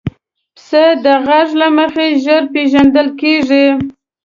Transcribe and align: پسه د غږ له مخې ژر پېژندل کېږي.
پسه 0.55 0.83
د 1.03 1.05
غږ 1.27 1.47
له 1.61 1.67
مخې 1.77 2.07
ژر 2.23 2.43
پېژندل 2.53 3.07
کېږي. 3.21 3.65